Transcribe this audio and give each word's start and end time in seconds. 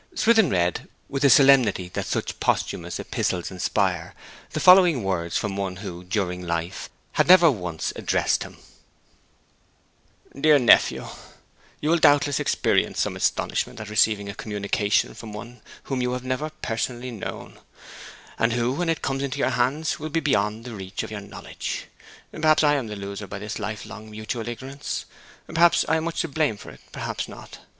Swithin 0.15 0.49
read, 0.49 0.87
with 1.09 1.21
the 1.21 1.29
solemnity 1.29 1.87
that 1.89 2.07
such 2.07 2.39
posthumous 2.39 2.99
epistles 2.99 3.51
inspire, 3.51 4.15
the 4.49 4.59
following 4.59 5.03
words 5.03 5.37
from 5.37 5.55
one 5.55 5.75
who, 5.75 6.03
during 6.03 6.41
life, 6.41 6.89
had 7.11 7.27
never 7.27 7.51
once 7.51 7.93
addressed 7.95 8.41
him: 8.41 8.57
'DEAR 10.35 10.57
NEPHEW, 10.57 11.07
You 11.81 11.91
will 11.91 11.99
doubtless 11.99 12.39
experience 12.39 12.99
some 12.99 13.15
astonishment 13.15 13.79
at 13.79 13.89
receiving 13.91 14.27
a 14.27 14.33
communication 14.33 15.13
from 15.13 15.33
one 15.33 15.61
whom 15.83 16.01
you 16.01 16.13
have 16.13 16.23
never 16.23 16.49
personally 16.49 17.11
known, 17.11 17.59
and 18.39 18.53
who, 18.53 18.71
when 18.71 18.87
this 18.87 18.97
comes 19.03 19.21
into 19.21 19.37
your 19.37 19.51
hands, 19.51 19.99
will 19.99 20.09
be 20.09 20.19
beyond 20.19 20.65
the 20.65 20.73
reach 20.73 21.03
of 21.03 21.11
your 21.11 21.21
knowledge. 21.21 21.85
Perhaps 22.31 22.63
I 22.63 22.73
am 22.73 22.87
the 22.87 22.95
loser 22.95 23.27
by 23.27 23.37
this 23.37 23.59
life 23.59 23.85
long 23.85 24.09
mutual 24.09 24.47
ignorance. 24.47 25.05
Perhaps 25.45 25.85
I 25.87 25.97
am 25.97 26.05
much 26.05 26.21
to 26.21 26.27
blame 26.27 26.57
for 26.57 26.71
it; 26.71 26.81
perhaps 26.91 27.27
not. 27.27 27.59